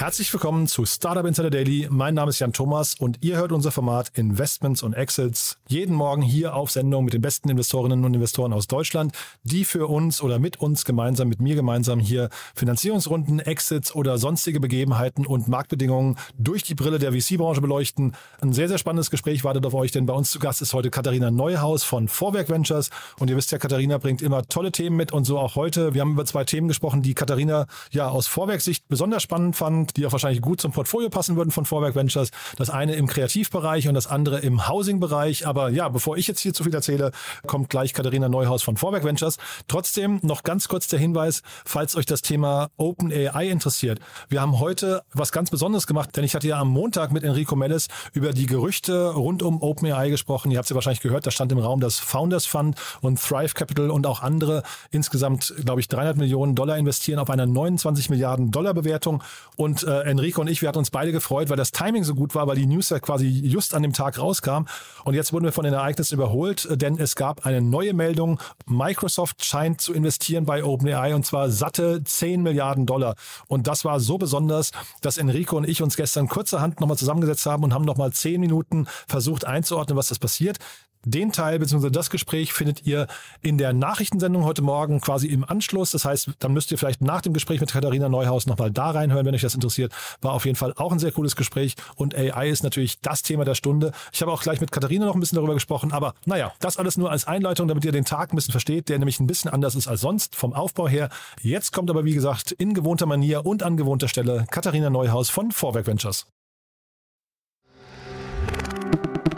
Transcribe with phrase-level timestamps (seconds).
[0.00, 1.86] Herzlich willkommen zu Startup Insider Daily.
[1.90, 6.22] Mein Name ist Jan Thomas und ihr hört unser Format Investments und Exits jeden Morgen
[6.22, 10.38] hier auf Sendung mit den besten Investorinnen und Investoren aus Deutschland, die für uns oder
[10.38, 16.62] mit uns gemeinsam, mit mir gemeinsam hier Finanzierungsrunden, Exits oder sonstige Begebenheiten und Marktbedingungen durch
[16.62, 18.14] die Brille der VC-Branche beleuchten.
[18.40, 20.88] Ein sehr, sehr spannendes Gespräch wartet auf euch, denn bei uns zu Gast ist heute
[20.88, 22.88] Katharina Neuhaus von Vorwerk Ventures
[23.18, 25.92] und ihr wisst ja, Katharina bringt immer tolle Themen mit und so auch heute.
[25.92, 30.06] Wir haben über zwei Themen gesprochen, die Katharina ja aus Vorwerksicht besonders spannend fand die
[30.06, 32.30] auch wahrscheinlich gut zum Portfolio passen würden von Vorwerk Ventures.
[32.56, 35.46] Das eine im Kreativbereich und das andere im Housing-Bereich.
[35.46, 37.12] Aber ja, bevor ich jetzt hier zu viel erzähle,
[37.46, 39.38] kommt gleich Katharina Neuhaus von Vorwerk Ventures.
[39.68, 44.00] Trotzdem noch ganz kurz der Hinweis, falls euch das Thema OpenAI interessiert.
[44.28, 47.56] Wir haben heute was ganz Besonderes gemacht, denn ich hatte ja am Montag mit Enrico
[47.56, 50.50] Mellis über die Gerüchte rund um OpenAI gesprochen.
[50.50, 53.54] Ihr habt es ja wahrscheinlich gehört, da stand im Raum das Founders Fund und Thrive
[53.54, 58.50] Capital und auch andere insgesamt, glaube ich, 300 Millionen Dollar investieren auf einer 29 Milliarden
[58.50, 59.22] Dollar Bewertung.
[59.56, 62.34] Und äh, Enrico und ich, wir hatten uns beide gefreut, weil das Timing so gut
[62.34, 64.66] war, weil die News ja quasi just an dem Tag rauskam.
[65.04, 68.40] Und jetzt wurden wir von den Ereignissen überholt, äh, denn es gab eine neue Meldung.
[68.66, 73.14] Microsoft scheint zu investieren bei OpenAI und zwar satte 10 Milliarden Dollar.
[73.46, 77.64] Und das war so besonders, dass Enrico und ich uns gestern kurzerhand nochmal zusammengesetzt haben
[77.64, 80.58] und haben nochmal 10 Minuten versucht einzuordnen, was das passiert.
[81.06, 81.88] Den Teil bzw.
[81.88, 83.06] das Gespräch findet ihr
[83.40, 85.92] in der Nachrichtensendung heute Morgen quasi im Anschluss.
[85.92, 89.24] Das heißt, dann müsst ihr vielleicht nach dem Gespräch mit Katharina Neuhaus nochmal da reinhören,
[89.24, 89.92] wenn euch das interessiert.
[90.20, 93.46] War auf jeden Fall auch ein sehr cooles Gespräch und AI ist natürlich das Thema
[93.46, 93.92] der Stunde.
[94.12, 96.98] Ich habe auch gleich mit Katharina noch ein bisschen darüber gesprochen, aber naja, das alles
[96.98, 99.74] nur als Einleitung, damit ihr den Tag ein bisschen versteht, der nämlich ein bisschen anders
[99.76, 101.08] ist als sonst vom Aufbau her.
[101.40, 105.50] Jetzt kommt aber wie gesagt in gewohnter Manier und an gewohnter Stelle Katharina Neuhaus von
[105.50, 106.26] Vorwerk Ventures.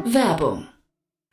[0.05, 0.67] Werbung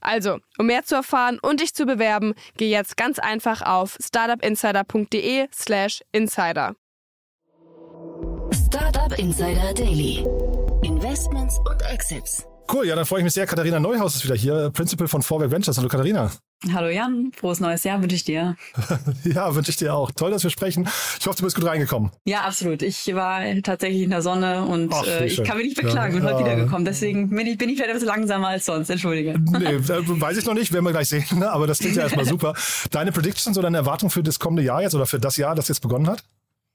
[0.00, 6.02] Also, um mehr zu erfahren und dich zu bewerben, geh jetzt ganz einfach auf startupinsider.de/slash
[6.12, 6.76] insider.
[8.52, 10.24] Startup Insider Daily.
[10.82, 12.46] Investments und Exits.
[12.72, 13.46] Cool, ja, dann freue ich mich sehr.
[13.46, 15.78] Katharina Neuhaus ist wieder hier, Principal von Vorwerk Ventures.
[15.78, 16.30] Hallo Katharina.
[16.72, 18.56] Hallo Jan, frohes neues Jahr wünsche ich dir.
[19.24, 20.10] ja, wünsche ich dir auch.
[20.10, 20.88] Toll, dass wir sprechen.
[21.20, 22.10] Ich hoffe, du bist gut reingekommen.
[22.24, 22.82] Ja, absolut.
[22.82, 26.20] Ich war tatsächlich in der Sonne und Ach, äh, ich kann mich nicht beklagen, ja,
[26.20, 26.84] bin heute wiedergekommen.
[26.84, 28.90] Deswegen bin ich, bin ich vielleicht etwas langsamer als sonst.
[28.90, 29.38] Entschuldige.
[29.58, 31.24] Nee, weiß ich noch nicht, werden wir gleich sehen.
[31.32, 31.50] Ne?
[31.50, 32.54] Aber das klingt ja erstmal super.
[32.90, 35.68] Deine Predictions oder deine Erwartung für das kommende Jahr jetzt oder für das Jahr, das
[35.68, 36.22] jetzt begonnen hat?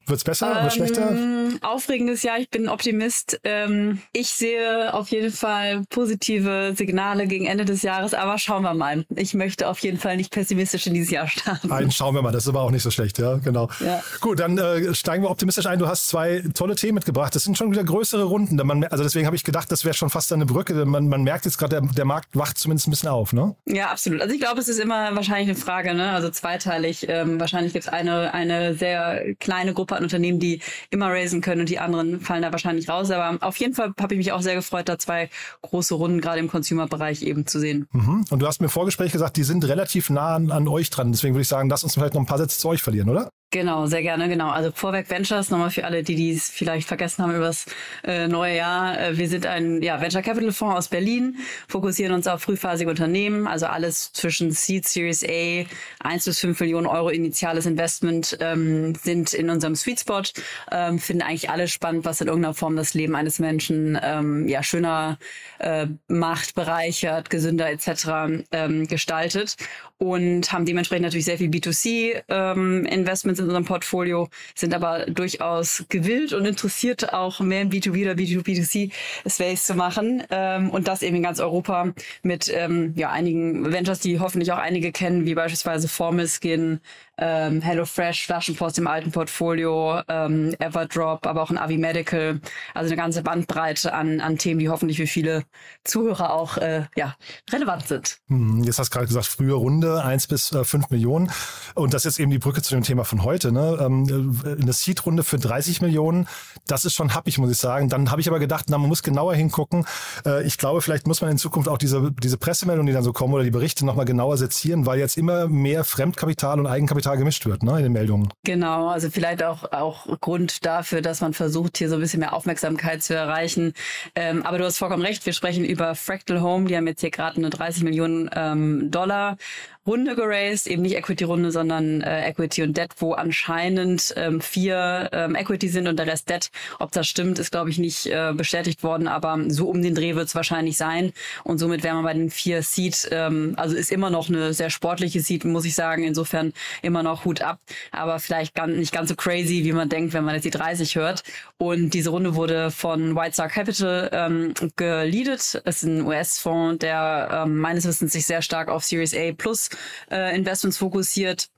[0.05, 1.15] Wird es besser, ähm, wird schlechter?
[1.61, 3.39] Aufregendes Jahr, ich bin Optimist.
[3.43, 8.73] Ähm, ich sehe auf jeden Fall positive Signale gegen Ende des Jahres, aber schauen wir
[8.73, 9.05] mal.
[9.15, 11.69] Ich möchte auf jeden Fall nicht pessimistisch in dieses Jahr starten.
[11.69, 13.69] Nein, schauen wir mal, das ist aber auch nicht so schlecht, ja, genau.
[13.79, 14.01] Ja.
[14.19, 15.79] Gut, dann äh, steigen wir optimistisch ein.
[15.79, 17.33] Du hast zwei tolle Themen mitgebracht.
[17.35, 18.55] Das sind schon wieder größere Runden.
[18.65, 20.73] Man, also deswegen habe ich gedacht, das wäre schon fast eine Brücke.
[20.85, 23.55] Man, man merkt jetzt gerade, der, der Markt wacht zumindest ein bisschen auf, ne?
[23.65, 24.21] Ja, absolut.
[24.21, 26.11] Also ich glaube, es ist immer wahrscheinlich eine Frage, ne?
[26.11, 27.07] Also zweiteilig.
[27.07, 30.59] Ähm, wahrscheinlich gibt es eine, eine sehr kleine Gruppe an Unternehmen, die
[30.89, 33.11] immer raisen können und die anderen fallen da wahrscheinlich raus.
[33.11, 35.29] Aber auf jeden Fall habe ich mich auch sehr gefreut, da zwei
[35.61, 37.87] große Runden gerade im Consumer-Bereich eben zu sehen.
[37.91, 38.25] Mhm.
[38.29, 41.11] Und du hast mir im Vorgespräch gesagt, die sind relativ nah an, an euch dran.
[41.11, 43.29] Deswegen würde ich sagen, lass uns vielleicht noch ein paar Sätze zu euch verlieren, oder?
[43.53, 44.49] Genau, sehr gerne, genau.
[44.49, 47.67] Also Vorwerk Ventures, nochmal für alle, die dies vielleicht vergessen haben über das
[48.03, 48.99] äh, neue Jahr.
[48.99, 51.37] Äh, wir sind ein ja, Venture Capital Fonds aus Berlin,
[51.67, 55.65] fokussieren uns auf frühphasige Unternehmen, also alles zwischen Seed, Series A,
[55.99, 60.23] 1 bis 5 Millionen Euro initiales Investment ähm, sind in unserem Sweet Spot,
[60.71, 64.63] ähm, finden eigentlich alles spannend, was in irgendeiner Form das Leben eines Menschen ähm, ja
[64.63, 65.19] schöner
[65.59, 68.45] äh, macht, bereichert, gesünder etc.
[68.51, 69.57] Ähm, gestaltet
[70.03, 76.33] und haben dementsprechend natürlich sehr viel B2C-Investments ähm, in unserem Portfolio, sind aber durchaus gewillt
[76.33, 80.23] und interessiert, auch mehr in B2B oder B2B2C-Space zu machen.
[80.29, 84.57] Ähm, und das eben in ganz Europa mit ähm, ja, einigen Ventures, die hoffentlich auch
[84.57, 86.81] einige kennen, wie beispielsweise Formiskin,
[87.17, 92.41] ähm, HelloFresh, Flaschenpost im alten Portfolio, ähm, Everdrop, aber auch ein Avi Medical.
[92.73, 95.43] Also eine ganze Bandbreite an, an Themen, die hoffentlich für viele
[95.83, 97.15] Zuhörer auch äh, ja,
[97.51, 98.17] relevant sind.
[98.29, 101.31] Hm, jetzt hast du gerade gesagt, frühe Runde, eins bis äh, fünf Millionen.
[101.75, 103.51] Und das ist eben die Brücke zu dem Thema von heute.
[103.51, 103.77] Ne?
[103.79, 106.27] Ähm, äh, eine Seed-Runde für 30 Millionen,
[106.65, 107.89] das ist schon happig, muss ich sagen.
[107.89, 109.85] Dann habe ich aber gedacht, na, man muss genauer hingucken.
[110.25, 113.13] Äh, ich glaube, vielleicht muss man in Zukunft auch diese, diese Pressemeldungen, die dann so
[113.13, 117.45] kommen oder die Berichte nochmal genauer sezieren, weil jetzt immer mehr Fremdkapital und Eigenkapital gemischt
[117.45, 118.29] wird ne, in den Meldungen.
[118.43, 122.33] Genau, also vielleicht auch, auch Grund dafür, dass man versucht, hier so ein bisschen mehr
[122.33, 123.73] Aufmerksamkeit zu erreichen.
[124.15, 127.11] Ähm, aber du hast vollkommen recht, wir sprechen über Fractal Home, die haben jetzt hier
[127.11, 129.37] gerade eine 30 Millionen ähm, Dollar
[129.85, 135.35] Runde geraced, eben nicht Equity-Runde, sondern äh, Equity und Debt, wo anscheinend ähm, vier ähm,
[135.35, 136.51] Equity sind und der Rest Debt.
[136.79, 140.15] Ob das stimmt, ist, glaube ich, nicht äh, bestätigt worden, aber so um den Dreh
[140.15, 141.11] wird es wahrscheinlich sein.
[141.43, 144.69] Und somit wären wir bei den vier Seed, ähm, also ist immer noch eine sehr
[144.69, 146.03] sportliche Seed, muss ich sagen.
[146.03, 147.59] Insofern immer noch Hut ab,
[147.91, 150.95] aber vielleicht ganz, nicht ganz so crazy, wie man denkt, wenn man jetzt die 30
[150.95, 151.23] hört.
[151.57, 155.61] Und diese Runde wurde von White Star Capital ähm, geleadet.
[155.65, 159.69] Das ist ein US-Fonds, der ähm, meines Wissens sich sehr stark auf Series A Plus
[160.11, 161.49] äh, Investments fokussiert.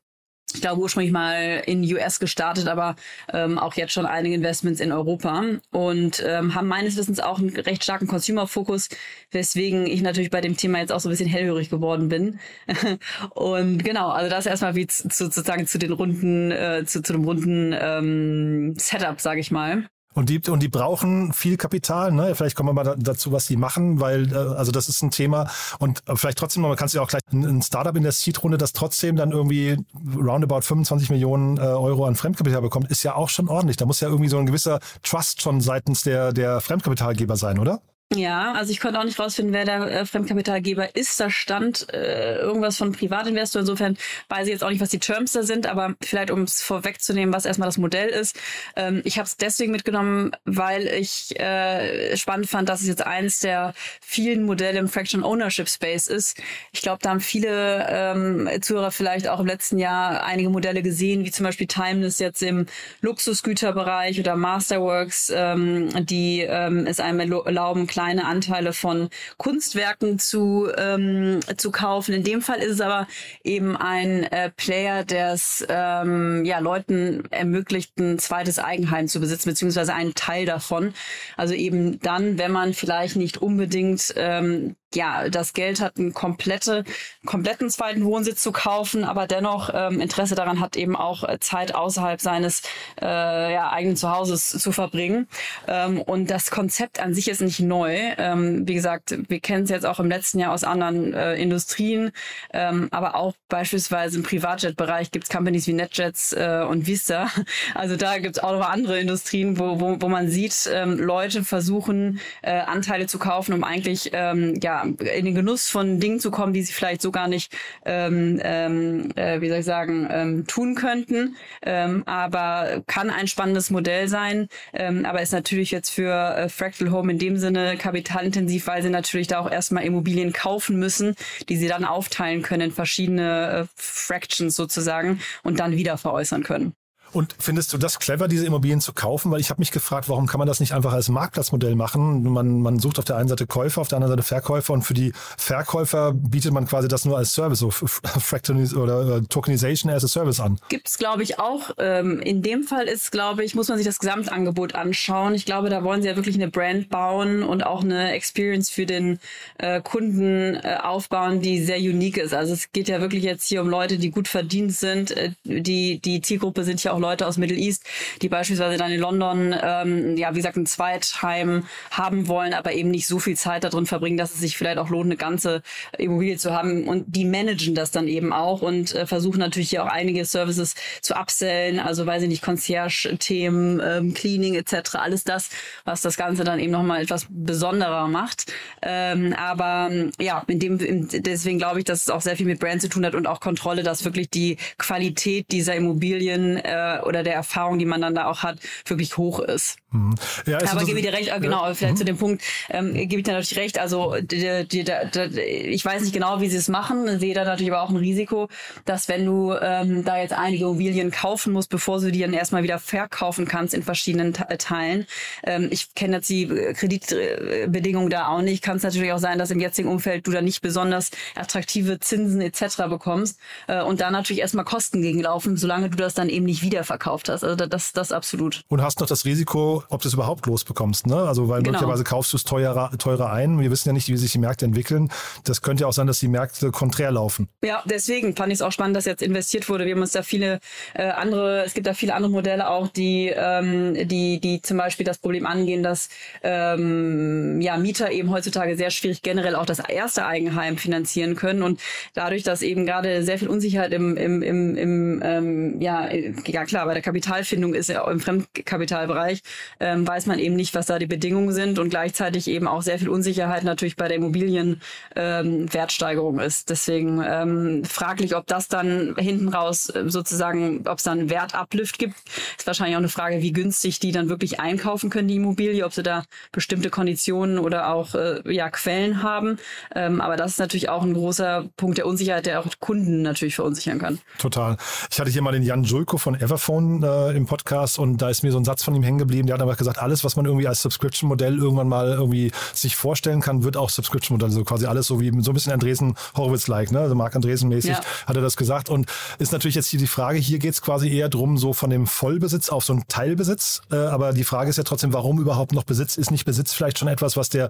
[0.53, 2.95] Ich glaube ursprünglich mal in US gestartet, aber
[3.33, 7.49] ähm, auch jetzt schon einige Investments in Europa und ähm, haben meines Wissens auch einen
[7.49, 8.89] recht starken Consumer-Fokus,
[9.31, 12.39] weswegen ich natürlich bei dem Thema jetzt auch so ein bisschen hellhörig geworden bin.
[13.31, 17.25] und genau, also das erstmal wie zu, sozusagen zu den runden, äh, zu, zu dem
[17.25, 19.89] runden ähm, Setup, sage ich mal.
[20.15, 22.33] Und die, und die brauchen viel Kapital, ne?
[22.35, 25.51] Vielleicht kommen wir mal dazu, was die machen, weil, äh, also das ist ein Thema.
[25.77, 28.71] Und vielleicht trotzdem noch, man kann ja auch gleich ein Startup in der Seed-Runde, das
[28.71, 29.77] trotzdem dann irgendwie
[30.15, 33.75] roundabout 25 Millionen äh, Euro an Fremdkapital bekommt, ist ja auch schon ordentlich.
[33.75, 37.81] Da muss ja irgendwie so ein gewisser Trust schon seitens der, der Fremdkapitalgeber sein, oder?
[38.13, 41.19] Ja, also ich konnte auch nicht rausfinden, wer der äh, Fremdkapitalgeber ist.
[41.19, 43.61] Da stand äh, irgendwas von Privatinvestor.
[43.61, 43.97] Insofern
[44.29, 47.33] weiß ich jetzt auch nicht, was die Terms da sind, aber vielleicht, um es vorwegzunehmen,
[47.33, 48.39] was erstmal das Modell ist.
[48.75, 53.39] Ähm, ich habe es deswegen mitgenommen, weil ich äh, spannend fand, dass es jetzt eins
[53.39, 56.39] der vielen Modelle im Fraction Ownership Space ist.
[56.73, 61.25] Ich glaube, da haben viele ähm, Zuhörer vielleicht auch im letzten Jahr einige Modelle gesehen,
[61.25, 62.67] wie zum Beispiel Timeless jetzt im
[63.01, 69.07] Luxusgüterbereich oder Masterworks, ähm, die ähm, es einem erlauben, kleine Anteile von
[69.37, 72.13] Kunstwerken zu, ähm, zu kaufen.
[72.13, 73.07] In dem Fall ist es aber
[73.41, 79.47] eben ein äh, Player, der es ähm, ja, Leuten ermöglicht, ein zweites Eigenheim zu besitzen,
[79.47, 80.93] beziehungsweise einen Teil davon.
[81.37, 86.83] Also eben dann, wenn man vielleicht nicht unbedingt ähm, ja, das Geld hat, einen komplette,
[87.25, 91.75] kompletten zweiten Wohnsitz zu kaufen, aber dennoch ähm, Interesse daran hat, eben auch äh, Zeit
[91.75, 92.61] außerhalb seines
[93.01, 95.27] äh, ja, eigenen Zuhauses zu verbringen.
[95.67, 97.95] Ähm, und das Konzept an sich ist nicht neu.
[98.17, 102.11] Ähm, wie gesagt, wir kennen es jetzt auch im letzten Jahr aus anderen äh, Industrien,
[102.53, 107.29] ähm, aber auch beispielsweise im Privatjet-Bereich gibt es Companies wie NetJets äh, und Vista.
[107.73, 111.43] Also da gibt es auch noch andere Industrien, wo, wo, wo man sieht, ähm, Leute
[111.43, 116.31] versuchen, äh, Anteile zu kaufen, um eigentlich ähm, ja in den Genuss von Dingen zu
[116.31, 117.53] kommen, die sie vielleicht so gar nicht,
[117.85, 121.35] ähm, ähm, äh, wie soll ich sagen, ähm, tun könnten.
[121.61, 126.91] Ähm, aber kann ein spannendes Modell sein, ähm, aber ist natürlich jetzt für äh, Fractal
[126.91, 131.15] Home in dem Sinne kapitalintensiv, weil sie natürlich da auch erstmal Immobilien kaufen müssen,
[131.49, 136.73] die sie dann aufteilen können in verschiedene äh, Fractions sozusagen und dann wieder veräußern können.
[137.15, 139.31] Und findest du das clever, diese Immobilien zu kaufen?
[139.31, 142.23] Weil ich habe mich gefragt, warum kann man das nicht einfach als Marktplatzmodell machen?
[142.23, 144.93] Man, man sucht auf der einen Seite Käufer, auf der anderen Seite Verkäufer und für
[144.93, 150.09] die Verkäufer bietet man quasi das nur als Service, so Fractalis oder Tokenization as a
[150.09, 150.59] Service an.
[150.67, 151.71] Gibt es, glaube ich, auch.
[151.77, 155.35] Ähm, in dem Fall ist, glaube ich, muss man sich das Gesamtangebot anschauen.
[155.35, 158.85] Ich glaube, da wollen sie ja wirklich eine Brand bauen und auch eine Experience für
[158.85, 159.19] den
[159.57, 162.33] äh, Kunden äh, aufbauen, die sehr unique ist.
[162.33, 165.11] Also es geht ja wirklich jetzt hier um Leute, die gut verdient sind.
[165.11, 167.83] Äh, die, die Zielgruppe sind ja auch Leute aus Middle East,
[168.21, 172.89] die beispielsweise dann in London, ähm, ja, wie gesagt, ein Zweitheim haben wollen, aber eben
[172.89, 175.61] nicht so viel Zeit darin verbringen, dass es sich vielleicht auch lohnt, eine ganze
[175.97, 176.87] Immobilie zu haben.
[176.87, 180.75] Und die managen das dann eben auch und äh, versuchen natürlich hier auch einige Services
[181.01, 185.49] zu upsellen, also weiß ich nicht, Concierge-Themen, ähm, Cleaning etc., alles das,
[185.83, 188.51] was das Ganze dann eben nochmal etwas besonderer macht.
[188.81, 192.59] Ähm, aber ja, in dem, in, deswegen glaube ich, dass es auch sehr viel mit
[192.59, 196.71] Brand zu tun hat und auch Kontrolle, dass wirklich die Qualität dieser Immobilien äh,
[197.05, 199.77] oder der Erfahrung, die man dann da auch hat, wirklich hoch ist.
[199.95, 200.15] Mhm.
[200.45, 201.97] Ja, aber gebe ich dir recht, äh, genau, vielleicht mhm.
[201.97, 203.79] zu dem Punkt, ähm, gebe ich dir natürlich recht.
[203.79, 207.71] Also die, die, die, ich weiß nicht genau, wie sie es machen, sehe da natürlich
[207.71, 208.49] aber auch ein Risiko,
[208.85, 212.63] dass wenn du ähm, da jetzt einige Immobilien kaufen musst, bevor du die dann erstmal
[212.63, 215.05] wieder verkaufen kannst in verschiedenen Teilen.
[215.43, 218.63] Ähm, ich kenne jetzt die Kreditbedingungen da auch nicht.
[218.63, 222.41] Kann es natürlich auch sein, dass im jetzigen Umfeld du da nicht besonders attraktive Zinsen
[222.41, 222.87] etc.
[222.89, 227.29] bekommst äh, und da natürlich erstmal Kosten gegenlaufen, solange du das dann eben nicht wiederverkauft
[227.29, 227.43] hast.
[227.43, 228.63] Also das, das absolut.
[228.67, 231.07] Und hast noch das Risiko, ob du es überhaupt losbekommst.
[231.07, 231.15] Ne?
[231.15, 231.73] Also weil genau.
[231.73, 233.59] möglicherweise kaufst du es teurer, teurer ein.
[233.59, 235.09] Wir wissen ja nicht, wie sich die Märkte entwickeln.
[235.43, 237.49] Das könnte ja auch sein, dass die Märkte konträr laufen.
[237.63, 239.85] Ja, deswegen fand ich es auch spannend, dass jetzt investiert wurde.
[239.85, 240.59] Wir haben uns da viele
[240.93, 245.05] äh, andere, es gibt da viele andere Modelle auch, die, ähm, die, die zum Beispiel
[245.05, 246.09] das Problem angehen, dass
[246.43, 251.61] ähm, ja, Mieter eben heutzutage sehr schwierig generell auch das erste Eigenheim finanzieren können.
[251.61, 251.79] Und
[252.13, 256.09] dadurch, dass eben gerade sehr viel Unsicherheit im, im, im, im ähm, ja,
[256.45, 259.41] ja klar, bei der Kapitalfindung ist ja im Fremdkapitalbereich,
[259.79, 262.99] ähm, weiß man eben nicht, was da die Bedingungen sind und gleichzeitig eben auch sehr
[262.99, 266.69] viel Unsicherheit natürlich bei der Immobilienwertsteigerung ähm, ist.
[266.69, 272.15] Deswegen ähm, fraglich, ob das dann hinten raus äh, sozusagen, ob es dann Wertuplift gibt,
[272.57, 275.93] ist wahrscheinlich auch eine Frage, wie günstig die dann wirklich einkaufen können, die Immobilie, ob
[275.93, 279.57] sie da bestimmte Konditionen oder auch äh, ja, Quellen haben.
[279.93, 283.55] Ähm, aber das ist natürlich auch ein großer Punkt der Unsicherheit, der auch Kunden natürlich
[283.55, 284.19] verunsichern kann.
[284.37, 284.77] Total.
[285.11, 288.43] Ich hatte hier mal den Jan Julko von Everphone äh, im Podcast und da ist
[288.43, 289.47] mir so ein Satz von ihm hängen geblieben.
[289.55, 293.63] Hat einfach gesagt, alles, was man irgendwie als Subscription-Modell irgendwann mal irgendwie sich vorstellen kann,
[293.63, 294.49] wird auch Subscription-Modell.
[294.49, 296.99] Also quasi alles so wie so ein bisschen Andresen Horowitz-like, ne?
[296.99, 298.01] Also Mark Andresen-mäßig ja.
[298.27, 298.89] hat er das gesagt.
[298.89, 299.07] Und
[299.39, 302.05] ist natürlich jetzt hier die Frage, hier geht es quasi eher drum, so von dem
[302.05, 303.81] Vollbesitz auf so einen Teilbesitz.
[303.91, 306.17] Äh, aber die Frage ist ja trotzdem, warum überhaupt noch Besitz?
[306.17, 307.69] Ist nicht Besitz vielleicht schon etwas, was der,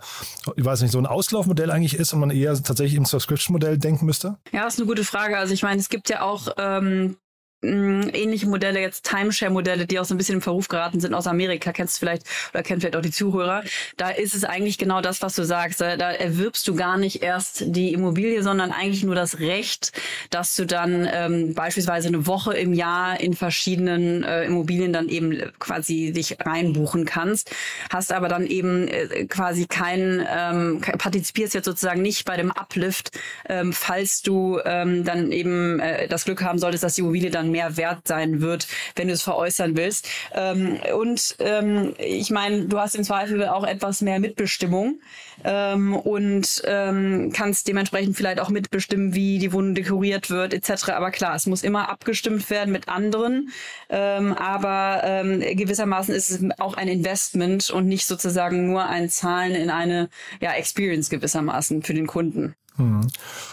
[0.56, 4.06] ich weiß nicht, so ein Auslaufmodell eigentlich ist und man eher tatsächlich im Subscription-Modell denken
[4.06, 4.38] müsste?
[4.52, 5.38] Ja, das ist eine gute Frage.
[5.38, 7.18] Also ich meine, es gibt ja auch ähm,
[7.66, 11.72] ähnliche Modelle, jetzt Timeshare-Modelle, die auch so ein bisschen im Verruf geraten sind aus Amerika,
[11.72, 13.64] kennst du vielleicht oder kennt vielleicht auch die Zuhörer.
[13.98, 15.82] Da ist es eigentlich genau das, was du sagst.
[15.82, 19.92] Da, da erwirbst du gar nicht erst die Immobilie, sondern eigentlich nur das Recht,
[20.30, 25.52] dass du dann ähm, beispielsweise eine Woche im Jahr in verschiedenen äh, Immobilien dann eben
[25.60, 27.52] quasi dich reinbuchen kannst.
[27.90, 33.12] Hast aber dann eben äh, quasi kein, ähm, partizipierst jetzt sozusagen nicht bei dem Uplift,
[33.48, 37.52] ähm, falls du ähm, dann eben äh, das Glück haben solltest, dass die Immobilie dann
[37.56, 40.10] mehr wert sein wird, wenn du es veräußern willst.
[40.34, 45.00] Ähm, und ähm, ich meine, du hast im Zweifel auch etwas mehr Mitbestimmung
[45.46, 50.90] ähm, und ähm, kannst dementsprechend vielleicht auch mitbestimmen, wie die Wohnung dekoriert wird etc.
[50.90, 53.50] Aber klar, es muss immer abgestimmt werden mit anderen.
[53.90, 59.56] Ähm, aber ähm, gewissermaßen ist es auch ein Investment und nicht sozusagen nur ein Zahlen
[59.56, 60.10] in eine
[60.42, 62.56] ja, Experience gewissermaßen für den Kunden.
[62.78, 63.08] Hm.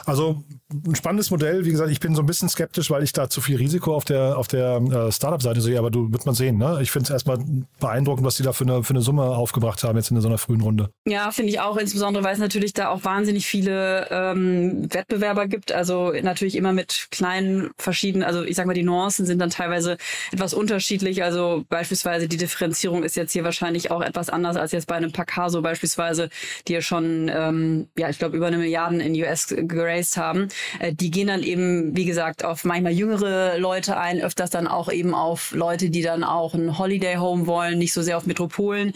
[0.04, 0.42] Also
[0.86, 1.64] ein spannendes Modell.
[1.64, 4.04] Wie gesagt, ich bin so ein bisschen skeptisch, weil ich da zu viel Risiko auf
[4.04, 5.78] der auf der äh, Startup-Seite sehe.
[5.78, 6.58] Aber du wird man sehen.
[6.58, 6.78] Ne?
[6.82, 7.38] Ich finde es erstmal
[7.80, 10.38] beeindruckend, was die da für eine für eine Summe aufgebracht haben jetzt in so einer
[10.38, 10.90] frühen Runde.
[11.06, 11.76] Ja, finde ich auch.
[11.76, 15.72] Insbesondere, weil es natürlich da auch wahnsinnig viele ähm, Wettbewerber gibt.
[15.72, 18.26] Also natürlich immer mit kleinen verschiedenen.
[18.26, 19.96] Also ich sag mal, die Nuancen sind dann teilweise
[20.32, 21.22] etwas unterschiedlich.
[21.22, 25.12] Also beispielsweise die Differenzierung ist jetzt hier wahrscheinlich auch etwas anders als jetzt bei einem
[25.12, 26.28] Pacaso beispielsweise,
[26.68, 30.48] die ja schon ähm, ja ich glaube über eine Milliarden in US geraced haben.
[30.78, 34.90] Äh, die gehen dann eben, wie gesagt, auf manchmal jüngere Leute ein, öfters dann auch
[34.90, 38.92] eben auf Leute, die dann auch ein Holiday Home wollen, nicht so sehr auf Metropolen.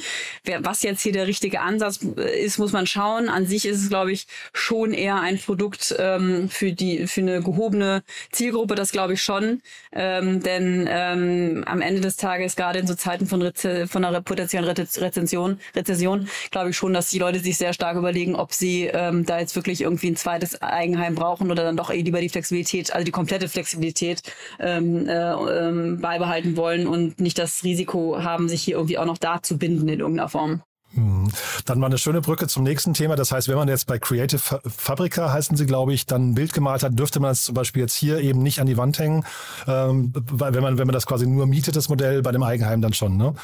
[0.60, 3.28] Was jetzt hier der richtige Ansatz ist, muss man schauen.
[3.28, 7.42] An sich ist es, glaube ich, schon eher ein Produkt ähm, für die für eine
[7.42, 9.62] gehobene Zielgruppe, das glaube ich schon.
[9.92, 14.20] Ähm, denn ähm, am Ende des Tages, gerade in so Zeiten von, Reze von einer
[14.20, 18.90] potenziellen Rezession, Rezession, glaube ich schon, dass die Leute sich sehr stark überlegen, ob sie
[18.92, 22.28] ähm, da jetzt wirklich irgendwie ein zweites Eigenheim brauchen oder dann doch eh lieber die
[22.28, 24.22] Flexibilität, also die komplette Flexibilität
[24.60, 29.18] ähm, äh, ähm, beibehalten wollen und nicht das Risiko haben, sich hier irgendwie auch noch
[29.18, 30.62] da zu binden in irgendeiner Form.
[30.94, 31.28] Hm.
[31.64, 33.16] Dann mal eine schöne Brücke zum nächsten Thema.
[33.16, 36.52] Das heißt, wenn man jetzt bei Creative Fabrica, heißen sie, glaube ich, dann ein Bild
[36.52, 39.24] gemalt hat, dürfte man es zum Beispiel jetzt hier eben nicht an die Wand hängen,
[39.66, 42.92] ähm, wenn man, wenn man das quasi nur mietet, das Modell, bei dem Eigenheim dann
[42.92, 43.16] schon.
[43.16, 43.34] Ne?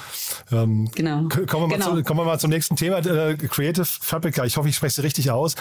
[0.50, 1.28] Ähm, genau.
[1.28, 1.96] Kommen wir, genau.
[1.96, 2.98] Zu, kommen wir mal zum nächsten Thema.
[2.98, 4.44] Äh, Creative Fabrica.
[4.44, 5.56] Ich hoffe, ich spreche sie richtig aus.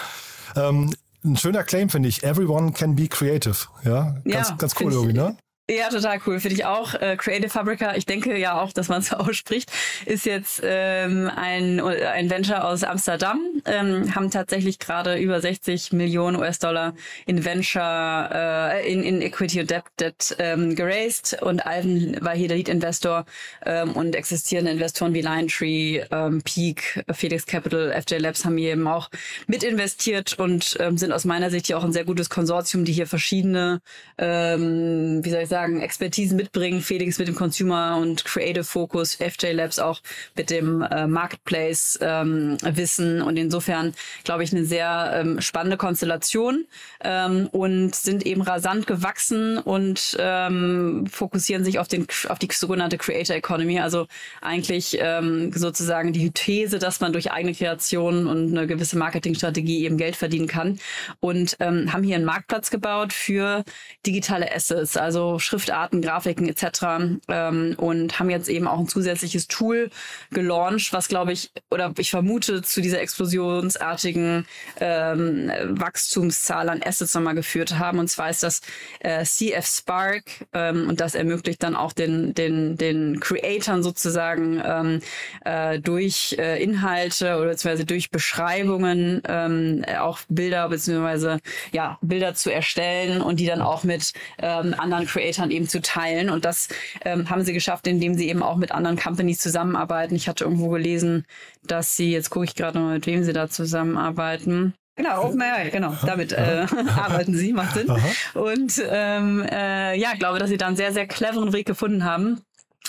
[0.56, 2.22] Ähm, ein schöner Claim, finde ich.
[2.24, 3.68] Everyone can be creative.
[3.84, 5.36] Ja, ganz, ja, ganz cool irgendwie, ne?
[5.74, 6.38] Ja, total cool.
[6.38, 6.92] Finde ich auch.
[6.94, 9.72] Äh, Creative Fabrica, ich denke ja auch, dass man es so ausspricht,
[10.04, 13.40] ist jetzt ähm, ein, ein Venture aus Amsterdam.
[13.64, 19.70] Ähm, haben tatsächlich gerade über 60 Millionen US-Dollar in Venture, äh, in, in Equity und
[19.70, 21.40] Debt, Debt ähm, geraced.
[21.40, 23.24] Und Alven war hier der Lead-Investor
[23.64, 28.86] ähm, und existierende Investoren wie Linetree, ähm, Peak, Felix Capital, FJ Labs haben hier eben
[28.86, 29.08] auch
[29.46, 32.92] mit investiert und ähm, sind aus meiner Sicht hier auch ein sehr gutes Konsortium, die
[32.92, 33.80] hier verschiedene,
[34.18, 36.80] ähm, wie soll ich sagen, sozusagen Expertisen mitbringen.
[36.80, 40.00] Felix mit dem Consumer und Creative Focus, FJ Labs auch
[40.36, 43.22] mit dem äh, Marketplace ähm, Wissen.
[43.22, 46.66] Und insofern glaube ich eine sehr ähm, spannende Konstellation
[47.04, 52.98] ähm, und sind eben rasant gewachsen und ähm, fokussieren sich auf den auf die sogenannte
[52.98, 54.06] Creator Economy, also
[54.40, 59.96] eigentlich ähm, sozusagen die These, dass man durch eigene Kreation und eine gewisse Marketingstrategie eben
[59.96, 60.78] Geld verdienen kann.
[61.20, 63.64] Und ähm, haben hier einen Marktplatz gebaut für
[64.04, 67.20] digitale Assets, also Schriftarten, Grafiken etc.
[67.28, 69.90] Ähm, und haben jetzt eben auch ein zusätzliches Tool
[70.30, 74.46] gelauncht, was glaube ich oder ich vermute zu dieser explosionsartigen
[74.80, 77.98] ähm, Wachstumszahl an Assets nochmal geführt haben.
[77.98, 78.62] Und zwar ist das
[79.00, 85.00] äh, CF Spark ähm, und das ermöglicht dann auch den den den Creatoren sozusagen ähm,
[85.44, 91.40] äh, durch äh, Inhalte oder beziehungsweise durch Beschreibungen ähm, auch Bilder beziehungsweise
[91.72, 96.30] ja Bilder zu erstellen und die dann auch mit ähm, anderen Creatoren eben zu teilen.
[96.30, 96.68] Und das
[97.04, 100.14] ähm, haben sie geschafft, indem sie eben auch mit anderen Companies zusammenarbeiten.
[100.14, 101.26] Ich hatte irgendwo gelesen,
[101.64, 104.74] dass sie, jetzt gucke ich gerade noch, mit wem sie da zusammenarbeiten.
[104.96, 105.96] Genau, OpenAI, genau.
[106.04, 107.90] Damit äh, arbeiten sie, macht Sinn.
[108.34, 112.42] Und ähm, äh, ja, glaube, dass sie da einen sehr, sehr cleveren Weg gefunden haben,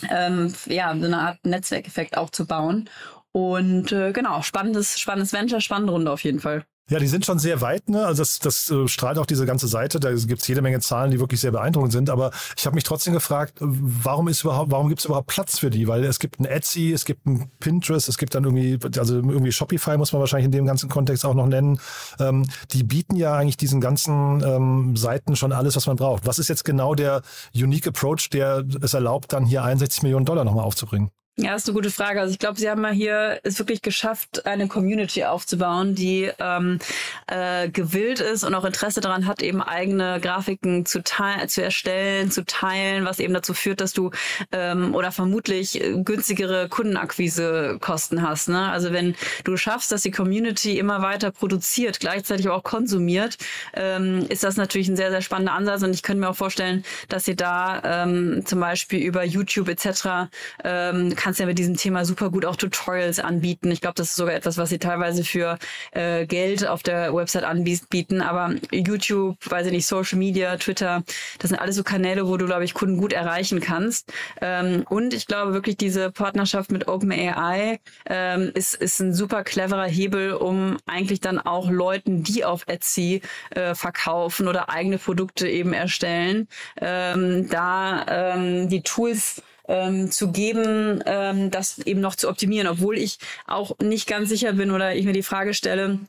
[0.10, 2.90] ähm, ja, so eine Art Netzwerkeffekt auch zu bauen.
[3.32, 6.66] Und äh, genau, spannendes, spannendes Venture, spannende Runde auf jeden Fall.
[6.90, 8.06] Ja, die sind schon sehr weit, ne?
[8.06, 10.02] Also das, das äh, strahlt auch diese ganze Seite.
[10.02, 12.10] Da gibt's jede Menge Zahlen, die wirklich sehr beeindruckend sind.
[12.10, 15.88] Aber ich habe mich trotzdem gefragt, warum ist überhaupt, warum gibt's überhaupt Platz für die?
[15.88, 19.54] Weil es gibt ein Etsy, es gibt ein Pinterest, es gibt dann irgendwie, also irgendwie
[19.54, 21.80] Shopify muss man wahrscheinlich in dem ganzen Kontext auch noch nennen.
[22.20, 26.26] Ähm, die bieten ja eigentlich diesen ganzen ähm, Seiten schon alles, was man braucht.
[26.28, 27.22] Was ist jetzt genau der
[27.56, 31.12] unique Approach, der es erlaubt, dann hier 61 Millionen Dollar nochmal aufzubringen?
[31.36, 32.22] Ja, ist eine gute Frage.
[32.22, 36.78] Also ich glaube, Sie haben mal hier es wirklich geschafft, eine Community aufzubauen, die ähm,
[37.26, 42.46] äh, gewillt ist und auch Interesse daran hat, eben eigene Grafiken zu, zu erstellen, zu
[42.46, 44.12] teilen, was eben dazu führt, dass du
[44.52, 48.50] ähm, oder vermutlich günstigere Kundenakquisekosten hast.
[48.50, 48.70] Ne?
[48.70, 53.40] Also wenn du schaffst, dass die Community immer weiter produziert, gleichzeitig auch konsumiert,
[53.74, 55.82] ähm, ist das natürlich ein sehr, sehr spannender Ansatz.
[55.82, 60.30] Und ich könnte mir auch vorstellen, dass Sie da ähm, zum Beispiel über YouTube etc.
[60.64, 63.72] Ähm, kannst ja mit diesem Thema super gut auch Tutorials anbieten.
[63.72, 65.58] Ich glaube, das ist sogar etwas, was sie teilweise für
[65.92, 68.20] äh, Geld auf der Website anbieten.
[68.20, 71.02] Aber YouTube, weiß ich nicht, Social Media, Twitter,
[71.40, 74.12] das sind alles so Kanäle, wo du, glaube ich, Kunden gut erreichen kannst.
[74.42, 79.88] Ähm, und ich glaube wirklich, diese Partnerschaft mit OpenAI ähm, ist, ist ein super cleverer
[79.88, 85.72] Hebel, um eigentlich dann auch Leuten, die auf Etsy äh, verkaufen oder eigene Produkte eben
[85.72, 86.50] erstellen,
[86.82, 92.98] ähm, da ähm, die Tools ähm, zu geben, ähm, das eben noch zu optimieren, obwohl
[92.98, 96.00] ich auch nicht ganz sicher bin oder ich mir die Frage stelle,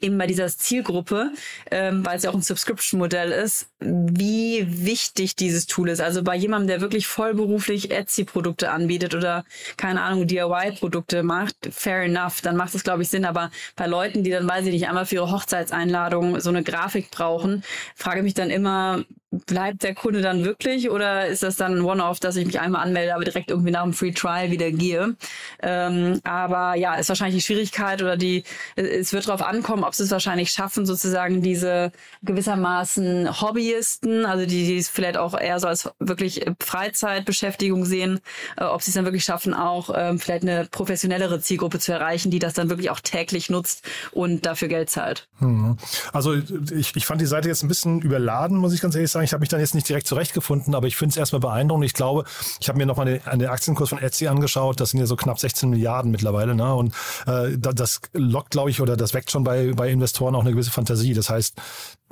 [0.00, 1.32] eben bei dieser Zielgruppe,
[1.70, 6.00] ähm, weil es ja auch ein Subscription-Modell ist, wie wichtig dieses Tool ist.
[6.00, 9.44] Also bei jemandem, der wirklich vollberuflich Etsy-Produkte anbietet oder
[9.76, 13.24] keine Ahnung, DIY-Produkte macht, fair enough, dann macht es, glaube ich, Sinn.
[13.24, 17.10] Aber bei Leuten, die dann, weiß ich nicht, einmal für ihre Hochzeitseinladung so eine Grafik
[17.10, 17.62] brauchen,
[17.94, 22.18] frage mich dann immer, bleibt der Kunde dann wirklich oder ist das dann ein One-Off,
[22.18, 25.16] dass ich mich einmal anmelde, aber direkt irgendwie nach dem Free Trial wieder gehe?
[25.62, 28.44] Ähm, aber ja, ist wahrscheinlich die Schwierigkeit oder die,
[28.76, 34.66] es wird darauf ankommen, ob sie es wahrscheinlich schaffen, sozusagen diese gewissermaßen Hobbyisten, also die,
[34.66, 38.20] die es vielleicht auch eher so als wirklich Freizeitbeschäftigung sehen,
[38.56, 42.30] äh, ob sie es dann wirklich schaffen, auch ähm, vielleicht eine professionellere Zielgruppe zu erreichen,
[42.30, 45.28] die das dann wirklich auch täglich nutzt und dafür Geld zahlt.
[45.38, 45.76] Hm.
[46.14, 49.17] Also ich, ich fand die Seite jetzt ein bisschen überladen, muss ich ganz ehrlich sagen
[49.18, 51.84] sagen, ich habe mich dann jetzt nicht direkt zurechtgefunden, aber ich finde es erstmal beeindruckend.
[51.84, 52.24] Ich glaube,
[52.60, 54.80] ich habe mir nochmal den, den Aktienkurs von Etsy angeschaut.
[54.80, 56.54] Das sind ja so knapp 16 Milliarden mittlerweile.
[56.54, 56.74] Ne?
[56.74, 56.94] Und
[57.26, 60.70] äh, das lockt, glaube ich, oder das weckt schon bei, bei Investoren auch eine gewisse
[60.70, 61.14] Fantasie.
[61.14, 61.60] Das heißt,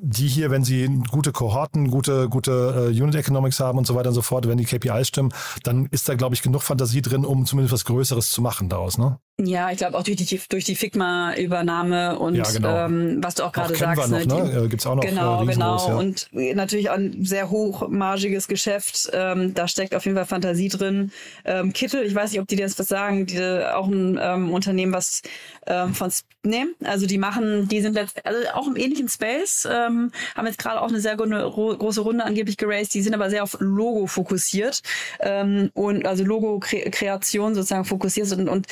[0.01, 4.09] die hier, wenn sie gute Kohorten, gute, gute äh, Unit Economics haben und so weiter
[4.09, 5.33] und so fort, wenn die KPIs stimmen,
[5.63, 8.99] dann ist da, glaube ich, genug Fantasie drin, um zumindest was Größeres zu machen daraus.
[8.99, 9.19] Ne?
[9.39, 12.87] Ja, ich glaube auch durch die, durch die Figma-Übernahme und ja, genau.
[12.87, 14.11] ähm, was du auch gerade sagst.
[14.11, 14.27] Noch, ne?
[14.27, 14.65] ne?
[14.65, 15.89] Äh, Gibt's auch noch genau, äh, genau.
[15.89, 15.95] Ja.
[15.97, 19.11] Und natürlich auch ein sehr hochmargiges Geschäft.
[19.13, 21.13] Ähm, da steckt auf jeden Fall Fantasie drin.
[21.45, 24.53] Ähm, Kittel, ich weiß nicht, ob die dir das was sagen, die, auch ein ähm,
[24.55, 25.21] Unternehmen, was
[25.67, 26.11] ähm, von
[26.43, 30.59] nee, also die machen, die sind letzt, also auch im ähnlichen Space, ähm, haben jetzt
[30.59, 34.83] gerade auch eine sehr große Runde angeblich geraced, die sind aber sehr auf Logo fokussiert
[35.21, 38.67] ähm, und also Logo-Kreation sozusagen fokussiert und, und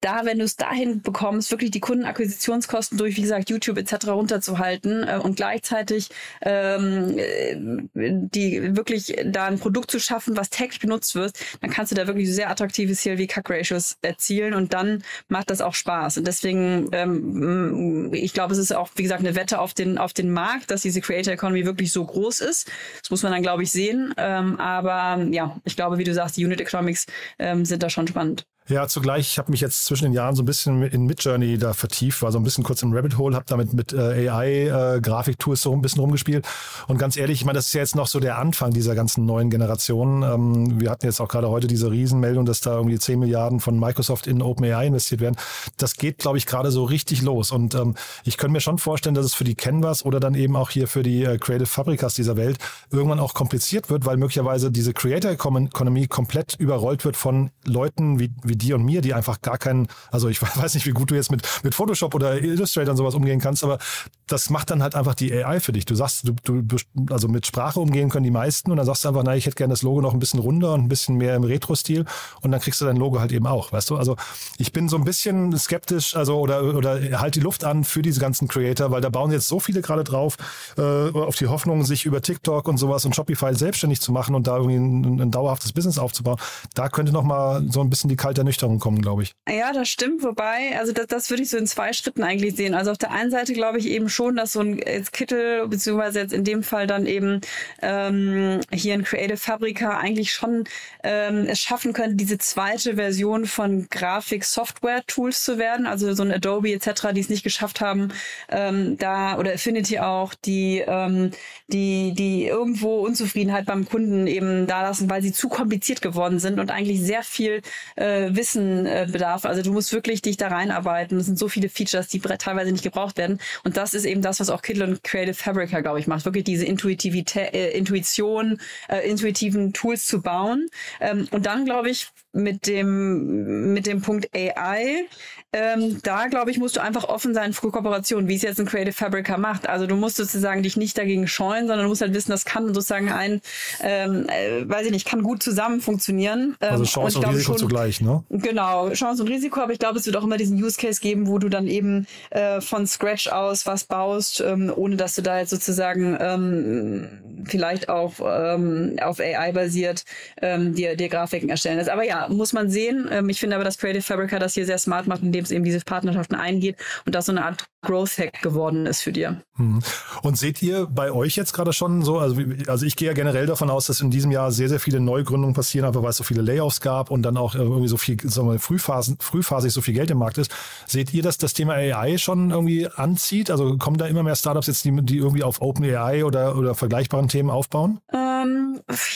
[0.00, 4.08] da, wenn du es dahin bekommst, wirklich die Kundenakquisitionskosten durch, wie gesagt, YouTube etc.
[4.08, 6.10] runterzuhalten äh, und gleichzeitig
[6.42, 7.56] ähm, äh,
[7.94, 12.06] die wirklich da ein Produkt zu schaffen, was täglich benutzt wird, dann kannst du da
[12.06, 16.18] wirklich sehr attraktive CLV-CAC-Ratios erzielen und dann macht das auch Spaß.
[16.18, 20.12] Und deswegen, ähm, ich glaube, es ist auch, wie gesagt, eine Wette auf den, auf
[20.12, 22.70] den Markt, dass diese Creator Economy wirklich so groß ist.
[23.00, 24.14] Das muss man dann, glaube ich, sehen.
[24.16, 27.06] Ähm, aber ja, ich glaube, wie du sagst, die Unit Economics
[27.38, 28.46] ähm, sind da schon spannend.
[28.68, 31.72] Ja, zugleich, ich habe mich jetzt zwischen den Jahren so ein bisschen in Midjourney da
[31.72, 35.62] vertieft, war so ein bisschen kurz im Rabbit Hole, habe damit mit äh, AI-Grafiktools äh,
[35.62, 36.44] so ein bisschen rumgespielt.
[36.88, 39.24] Und ganz ehrlich, ich meine, das ist ja jetzt noch so der Anfang dieser ganzen
[39.24, 40.24] neuen Generation.
[40.24, 43.78] Ähm, wir hatten jetzt auch gerade heute diese Riesenmeldung, dass da irgendwie 10 Milliarden von
[43.78, 45.36] Microsoft in OpenAI investiert werden.
[45.76, 47.52] Das geht, glaube ich, gerade so richtig los.
[47.52, 50.56] Und ähm, ich könnte mir schon vorstellen, dass es für die Canvas oder dann eben
[50.56, 52.58] auch hier für die äh, Creative Fabricas dieser Welt
[52.90, 58.32] irgendwann auch kompliziert wird, weil möglicherweise diese Creator Economy komplett überrollt wird von Leuten wie,
[58.42, 61.10] wie wie dir und mir, die einfach gar keinen, also ich weiß nicht, wie gut
[61.10, 63.78] du jetzt mit, mit Photoshop oder Illustrator und sowas umgehen kannst, aber
[64.26, 65.84] das macht dann halt einfach die AI für dich.
[65.84, 66.76] Du sagst, du, du
[67.10, 69.56] also mit Sprache umgehen können die meisten und dann sagst du einfach, na, ich hätte
[69.56, 72.04] gerne das Logo noch ein bisschen runder und ein bisschen mehr im Retro-Stil
[72.40, 73.96] und dann kriegst du dein Logo halt eben auch, weißt du?
[73.96, 74.16] Also
[74.58, 78.20] ich bin so ein bisschen skeptisch, also oder, oder halt die Luft an für diese
[78.20, 80.36] ganzen Creator, weil da bauen jetzt so viele gerade drauf,
[80.76, 84.46] äh, auf die Hoffnung, sich über TikTok und sowas und Shopify selbstständig zu machen und
[84.46, 86.38] da irgendwie ein, ein dauerhaftes Business aufzubauen.
[86.74, 89.32] Da könnte noch mal so ein bisschen die kalte Ernüchterung kommen, glaube ich.
[89.48, 90.22] Ja, das stimmt.
[90.22, 92.74] Wobei, also das, das würde ich so in zwei Schritten eigentlich sehen.
[92.74, 96.20] Also auf der einen Seite glaube ich eben schon, dass so ein jetzt Kittel, beziehungsweise
[96.20, 97.40] jetzt in dem Fall dann eben
[97.82, 100.64] ähm, hier ein Creative Fabrica eigentlich schon
[101.02, 105.86] ähm, es schaffen könnte, diese zweite Version von Grafik-Software-Tools zu werden.
[105.86, 108.12] Also so ein Adobe etc., die es nicht geschafft haben,
[108.48, 111.32] ähm, da oder Affinity auch, die, ähm,
[111.68, 116.60] die, die irgendwo Unzufriedenheit beim Kunden eben da lassen, weil sie zu kompliziert geworden sind
[116.60, 117.60] und eigentlich sehr viel
[117.96, 119.44] äh, Wissen äh, bedarf.
[119.44, 121.18] Also du musst wirklich dich da reinarbeiten.
[121.18, 123.40] Es sind so viele Features, die teilweise nicht gebraucht werden.
[123.64, 126.24] Und das ist eben das, was auch Kittle und Creative Fabrica, glaube ich, macht.
[126.24, 130.68] Wirklich diese Intuitivität, äh, Intuition, äh, intuitiven Tools zu bauen.
[131.00, 135.06] Ähm, und dann, glaube ich, mit dem, mit dem Punkt AI,
[135.56, 138.66] ähm, da glaube ich, musst du einfach offen sein für Kooperation, wie es jetzt ein
[138.66, 139.66] Creative Fabrica macht.
[139.66, 142.74] Also du musst sozusagen dich nicht dagegen scheuen, sondern du musst halt wissen, das kann
[142.74, 143.40] sozusagen ein,
[143.82, 146.56] ähm, äh, weiß ich nicht, kann gut zusammen funktionieren.
[146.60, 148.22] Ähm, also Chance und, und Risiko schon, zugleich, ne?
[148.28, 151.26] Genau, Chance und Risiko, aber ich glaube, es wird auch immer diesen Use Case geben,
[151.26, 155.38] wo du dann eben äh, von Scratch aus was baust, ähm, ohne dass du da
[155.38, 157.08] jetzt sozusagen ähm,
[157.46, 160.04] vielleicht auch ähm, auf AI basiert
[160.42, 161.88] ähm, dir, dir Grafiken erstellen lässt.
[161.88, 163.08] Aber ja, muss man sehen.
[163.10, 165.64] Ähm, ich finde aber, dass Creative Fabrica das hier sehr smart macht, indem es eben
[165.64, 169.42] diese Partnerschaften eingeht und das so eine Art Growth Hack geworden ist für dir.
[169.54, 169.80] Hm.
[170.22, 173.46] Und seht ihr bei euch jetzt gerade schon so, also, also ich gehe ja generell
[173.46, 176.24] davon aus, dass in diesem Jahr sehr, sehr viele Neugründungen passieren, einfach weil es so
[176.24, 179.94] viele Layoffs gab und dann auch irgendwie so viel, sagen wir, Frühphasen, frühphasig so viel
[179.94, 180.52] Geld im Markt ist.
[180.86, 183.50] Seht ihr, dass das Thema AI schon irgendwie anzieht?
[183.50, 187.28] Also kommen da immer mehr Startups jetzt, die, die irgendwie auf OpenAI oder, oder vergleichbaren
[187.28, 188.00] Themen aufbauen?
[188.12, 188.25] Ähm,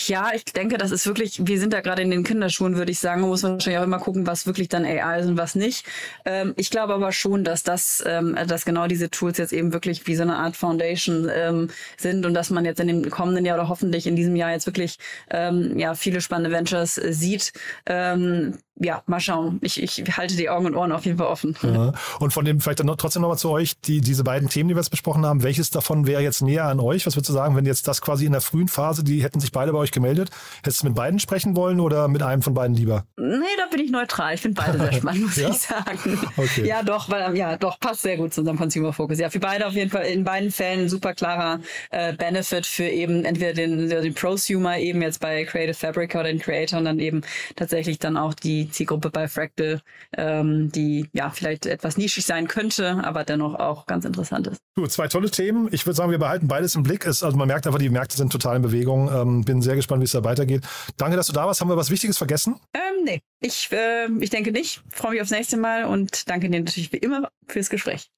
[0.06, 2.98] ja, ich denke, das ist wirklich, wir sind da gerade in den Kinderschuhen, würde ich
[2.98, 3.20] sagen.
[3.20, 5.86] Man muss wahrscheinlich auch immer gucken, was wirklich dann AI ist und was nicht.
[6.24, 10.06] Ähm, ich glaube aber schon, dass das, ähm, dass genau diese Tools jetzt eben wirklich
[10.06, 13.58] wie so eine Art Foundation ähm, sind und dass man jetzt in dem kommenden Jahr
[13.58, 14.98] oder hoffentlich in diesem Jahr jetzt wirklich
[15.30, 17.52] ähm, ja viele spannende Ventures äh, sieht.
[17.86, 19.58] Ähm, ja, mal schauen.
[19.62, 21.54] Ich, ich halte die Augen und Ohren auf jeden Fall offen.
[21.62, 21.92] Ja.
[22.18, 24.74] Und von dem vielleicht dann noch, trotzdem nochmal zu euch, die, diese beiden Themen, die
[24.74, 27.06] wir jetzt besprochen haben, welches davon wäre jetzt näher an euch?
[27.06, 29.52] Was würdest du sagen, wenn jetzt das quasi in der frühen Phase, die hätten sich
[29.52, 30.30] beide bei euch gemeldet,
[30.62, 33.04] hättest du mit beiden sprechen wollen oder mit einem von beiden lieber?
[33.16, 34.34] Nee, da bin ich neutral.
[34.34, 35.48] Ich finde beide sehr spannend, muss ja?
[35.50, 36.18] ich sagen.
[36.36, 36.66] Okay.
[36.66, 39.18] Ja, doch, weil ja, doch, passt sehr gut zu unserem Consumer Focus.
[39.18, 43.24] Ja, für beide auf jeden Fall in beiden Fällen super klarer äh, Benefit für eben
[43.24, 47.22] entweder den, den Prosumer eben jetzt bei Creative Fabrica oder den Creator und dann eben
[47.56, 49.80] tatsächlich dann auch die Zielgruppe bei Fractal,
[50.16, 54.60] ähm, die ja vielleicht etwas nischig sein könnte, aber dennoch auch ganz interessant ist.
[54.76, 55.68] Du, zwei tolle Themen.
[55.72, 57.04] Ich würde sagen, wir behalten beides im Blick.
[57.04, 59.09] Es, also man merkt einfach, die Märkte sind total in Bewegung.
[59.10, 60.62] Ähm, bin sehr gespannt, wie es da weitergeht.
[60.96, 61.60] Danke, dass du da warst.
[61.60, 62.60] Haben wir was Wichtiges vergessen?
[62.72, 64.82] Ähm, nee, ich, äh, ich denke nicht.
[64.90, 68.08] Freue mich aufs nächste Mal und danke dir natürlich wie immer fürs Gespräch.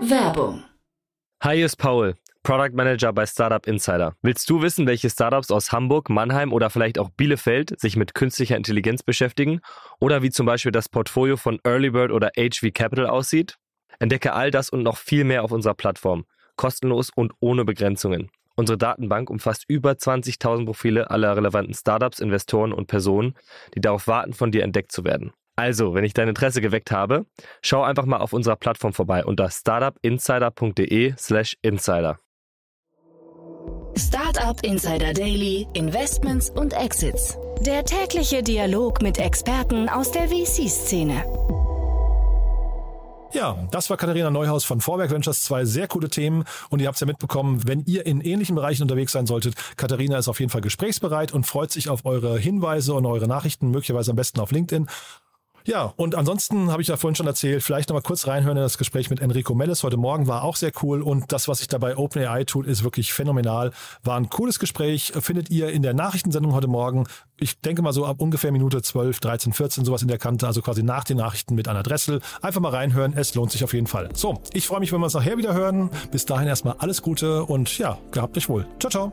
[0.00, 0.64] Werbung.
[1.42, 2.16] Hi, hier ist Paul.
[2.42, 4.14] Product Manager bei Startup Insider.
[4.22, 8.56] Willst du wissen, welche Startups aus Hamburg, Mannheim oder vielleicht auch Bielefeld sich mit künstlicher
[8.56, 9.60] Intelligenz beschäftigen?
[10.00, 13.56] Oder wie zum Beispiel das Portfolio von Earlybird oder HV Capital aussieht?
[13.98, 16.24] Entdecke all das und noch viel mehr auf unserer Plattform.
[16.60, 18.30] Kostenlos und ohne Begrenzungen.
[18.54, 23.34] Unsere Datenbank umfasst über 20.000 Profile aller relevanten Startups, Investoren und Personen,
[23.74, 25.32] die darauf warten, von dir entdeckt zu werden.
[25.56, 27.24] Also, wenn ich dein Interesse geweckt habe,
[27.62, 32.18] schau einfach mal auf unserer Plattform vorbei unter startupinsider.de/slash insider.
[33.96, 37.38] Startup Insider Daily, Investments und Exits.
[37.60, 41.24] Der tägliche Dialog mit Experten aus der VC-Szene.
[43.32, 45.42] Ja, das war Katharina Neuhaus von Vorwerk Ventures.
[45.42, 48.82] Zwei sehr coole Themen und ihr habt es ja mitbekommen, wenn ihr in ähnlichen Bereichen
[48.82, 52.92] unterwegs sein solltet, Katharina ist auf jeden Fall gesprächsbereit und freut sich auf eure Hinweise
[52.92, 54.88] und eure Nachrichten, möglicherweise am besten auf LinkedIn.
[55.64, 58.78] Ja, und ansonsten habe ich ja vorhin schon erzählt, vielleicht nochmal kurz reinhören in das
[58.78, 61.96] Gespräch mit Enrico Mellis heute Morgen war auch sehr cool und das, was sich dabei
[61.96, 63.72] OpenAI tut, ist wirklich phänomenal.
[64.02, 67.06] War ein cooles Gespräch, findet ihr in der Nachrichtensendung heute Morgen.
[67.38, 70.62] Ich denke mal so ab ungefähr Minute 12, 13, 14, sowas in der Kante, also
[70.62, 72.20] quasi nach den Nachrichten mit einer Dressel.
[72.42, 74.08] Einfach mal reinhören, es lohnt sich auf jeden Fall.
[74.14, 75.90] So, ich freue mich, wenn wir uns nachher wieder hören.
[76.10, 78.66] Bis dahin erstmal alles Gute und ja, gehabt euch wohl.
[78.78, 79.12] Ciao, ciao.